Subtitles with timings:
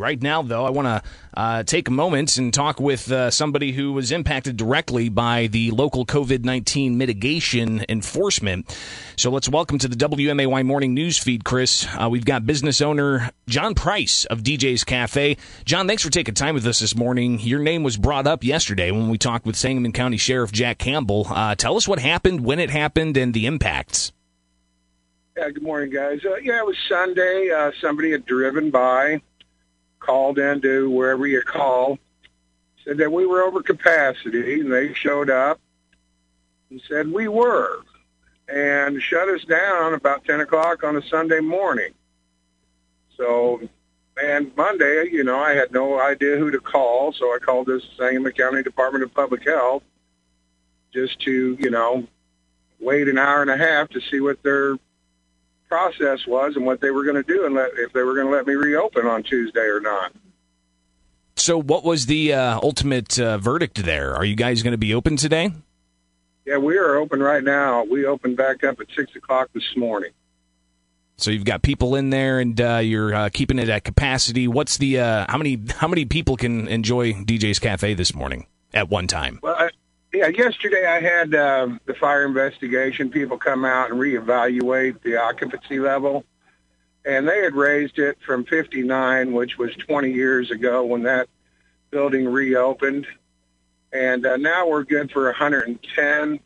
[0.00, 1.02] Right now, though, I want to
[1.34, 5.72] uh, take a moment and talk with uh, somebody who was impacted directly by the
[5.72, 8.74] local COVID 19 mitigation enforcement.
[9.16, 11.86] So let's welcome to the WMAY morning news feed, Chris.
[11.86, 15.36] Uh, we've got business owner John Price of DJ's Cafe.
[15.66, 17.38] John, thanks for taking time with us this morning.
[17.38, 21.26] Your name was brought up yesterday when we talked with Sangamon County Sheriff Jack Campbell.
[21.28, 24.12] Uh, tell us what happened, when it happened, and the impacts.
[25.36, 26.20] Yeah, good morning, guys.
[26.24, 27.50] Uh, yeah, it was Sunday.
[27.50, 29.20] Uh, somebody had driven by,
[30.00, 31.98] called into wherever you call,
[32.84, 35.60] said that we were over capacity, and they showed up
[36.70, 37.80] and said we were,
[38.48, 41.92] and shut us down about 10 o'clock on a Sunday morning.
[43.16, 43.60] So,
[44.20, 47.82] and Monday, you know, I had no idea who to call, so I called the
[47.96, 49.82] Sangamon County Department of Public Health
[50.92, 52.06] just to, you know,
[52.80, 54.76] wait an hour and a half to see what their
[55.70, 58.26] process was and what they were going to do and let, if they were going
[58.26, 60.12] to let me reopen on Tuesday or not.
[61.36, 64.14] So, what was the uh, ultimate uh, verdict there?
[64.14, 65.52] Are you guys going to be open today?
[66.44, 67.84] Yeah, we are open right now.
[67.84, 70.10] We opened back up at six o'clock this morning.
[71.16, 74.48] So you've got people in there, and uh, you're uh, keeping it at capacity.
[74.48, 78.88] What's the uh, how many how many people can enjoy DJ's Cafe this morning at
[78.88, 79.38] one time?
[79.42, 79.49] Well,
[80.20, 85.80] yeah, yesterday I had uh, the fire investigation people come out and reevaluate the occupancy
[85.80, 86.26] level,
[87.06, 91.30] and they had raised it from 59, which was 20 years ago when that
[91.90, 93.06] building reopened,
[93.94, 96.38] and uh, now we're good for 110.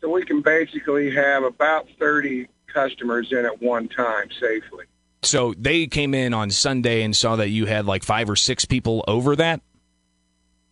[0.00, 4.86] So we can basically have about 30 customers in at one time safely.
[5.22, 8.64] So they came in on Sunday and saw that you had like five or six
[8.64, 9.60] people over that.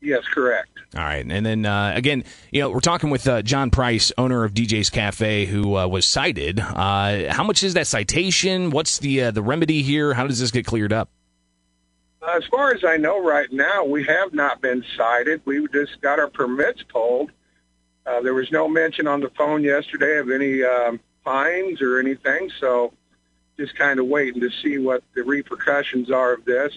[0.00, 0.75] Yes, correct.
[0.94, 4.44] All right, and then uh, again, you know, we're talking with uh, John Price, owner
[4.44, 6.60] of DJ's Cafe, who uh, was cited.
[6.60, 8.70] Uh, how much is that citation?
[8.70, 10.14] What's the uh, the remedy here?
[10.14, 11.10] How does this get cleared up?
[12.26, 15.42] As far as I know, right now we have not been cited.
[15.44, 17.30] We just got our permits pulled.
[18.06, 22.50] Uh, there was no mention on the phone yesterday of any um, fines or anything,
[22.60, 22.92] so
[23.58, 26.76] just kind of waiting to see what the repercussions are of this.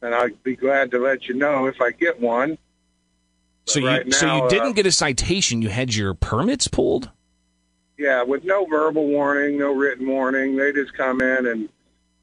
[0.00, 2.56] and I'd be glad to let you know if I get one.
[3.66, 5.62] So you right now, so you didn't uh, get a citation.
[5.62, 7.10] You had your permits pulled.
[7.96, 10.56] Yeah, with no verbal warning, no written warning.
[10.56, 11.68] They just come in and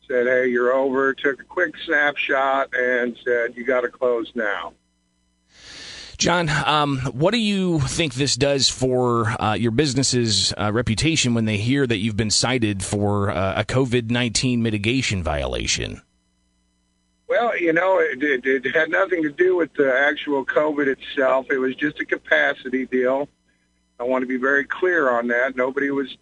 [0.07, 4.73] said, "Hey, you're over." Took a quick snapshot and said, "You got to close now."
[6.17, 11.45] John, um, what do you think this does for uh, your business's uh, reputation when
[11.45, 16.03] they hear that you've been cited for uh, a COVID nineteen mitigation violation?
[17.31, 21.45] Well, you know, it, it, it had nothing to do with the actual COVID itself.
[21.49, 23.29] It was just a capacity deal.
[23.97, 25.55] I want to be very clear on that.
[25.55, 26.17] Nobody was,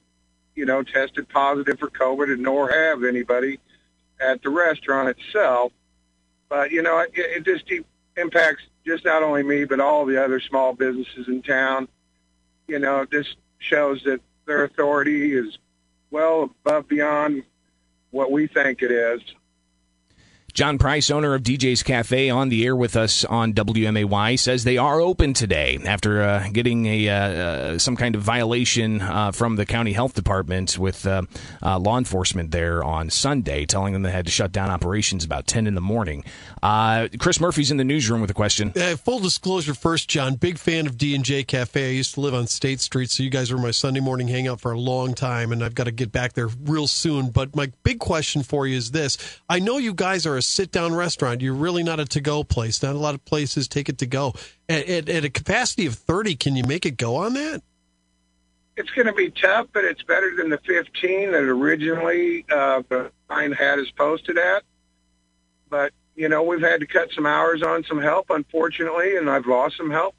[0.53, 3.59] you know, tested positive for COVID, and nor have anybody
[4.20, 5.72] at the restaurant itself.
[6.47, 7.64] But you know, it, it just
[8.16, 11.88] impacts just not only me, but all the other small businesses in town.
[12.68, 13.26] You know, this
[13.58, 15.58] shows that their authority is
[16.12, 17.41] well above beyond
[18.12, 19.22] what we think it is.
[20.54, 24.78] John Price, owner of DJ's Cafe, on the air with us on WMAY, says they
[24.78, 29.56] are open today after uh, getting a uh, uh, some kind of violation uh, from
[29.56, 31.22] the county health department with uh,
[31.62, 35.46] uh, law enforcement there on Sunday, telling them they had to shut down operations about
[35.46, 36.24] ten in the morning.
[37.20, 38.72] Chris Murphy's in the newsroom with a question.
[38.98, 41.90] full disclosure, first, John, big fan of D and J Cafe.
[41.90, 44.59] I used to live on State Street, so you guys were my Sunday morning hangout
[44.59, 47.30] for a long time, and I've got to get back there real soon.
[47.30, 50.72] But my big question for you is this: I know you guys are a sit
[50.72, 51.42] down restaurant.
[51.42, 52.82] You're really not a to go place.
[52.82, 54.34] Not a lot of places take it to go.
[54.68, 57.62] At, at, at a capacity of 30, can you make it go on that?
[58.76, 63.12] It's going to be tough, but it's better than the 15 that originally uh, the
[63.30, 64.64] sign had us posted at.
[65.70, 69.46] But, you know, we've had to cut some hours on some help, unfortunately, and I've
[69.46, 70.16] lost some help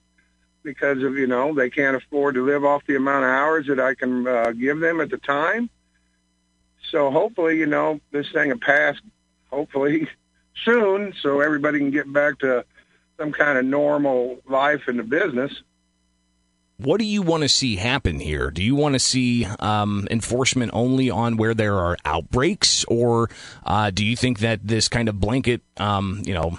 [0.62, 3.80] because of, you know, they can't afford to live off the amount of hours that
[3.80, 5.70] I can uh, give them at the time.
[6.90, 8.96] So hopefully, you know, this thing will pass,
[9.50, 10.08] hopefully,
[10.64, 12.64] soon so everybody can get back to
[13.18, 15.62] some kind of normal life in the business.
[16.78, 18.50] What do you want to see happen here?
[18.50, 23.28] Do you want to see um, enforcement only on where there are outbreaks, or
[23.66, 26.58] uh, do you think that this kind of blanket, um, you know,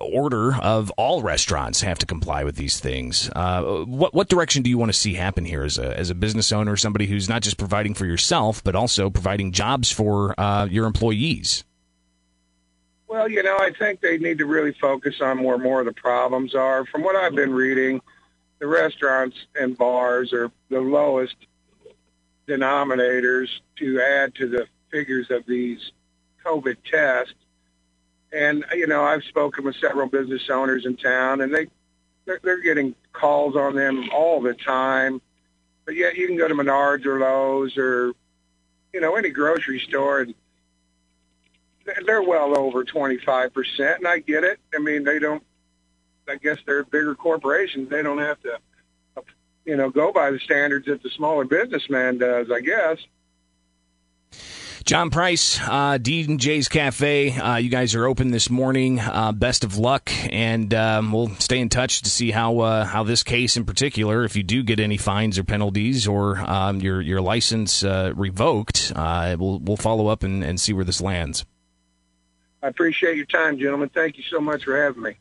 [0.00, 3.30] order of all restaurants have to comply with these things.
[3.34, 6.14] Uh, what what direction do you want to see happen here as a as a
[6.14, 10.66] business owner, somebody who's not just providing for yourself but also providing jobs for uh,
[10.66, 11.64] your employees?
[13.08, 15.94] Well, you know, I think they need to really focus on where more of the
[15.94, 16.84] problems are.
[16.84, 18.02] From what I've been reading,
[18.58, 21.36] the restaurants and bars are the lowest
[22.46, 25.92] denominators to add to the figures of these
[26.44, 27.34] COVID tests.
[28.32, 31.68] And you know, I've spoken with several business owners in town, and they
[32.26, 35.20] they're, they're getting calls on them all the time.
[35.86, 38.12] But yet, you can go to Menards or Lowe's or
[38.92, 40.34] you know any grocery store, and
[42.04, 43.98] they're well over twenty five percent.
[43.98, 44.60] And I get it.
[44.74, 45.42] I mean, they don't.
[46.28, 47.88] I guess they're bigger corporations.
[47.88, 48.60] They don't have to,
[49.64, 52.50] you know, go by the standards that the smaller businessman does.
[52.50, 52.98] I guess.
[54.88, 57.36] John Price, uh, D&J's Cafe.
[57.36, 58.98] Uh, you guys are open this morning.
[58.98, 63.02] Uh, best of luck, and um, we'll stay in touch to see how uh, how
[63.02, 67.02] this case in particular, if you do get any fines or penalties or um, your
[67.02, 71.44] your license uh, revoked, uh, we'll we'll follow up and, and see where this lands.
[72.62, 73.90] I appreciate your time, gentlemen.
[73.90, 75.18] Thank you so much for having me.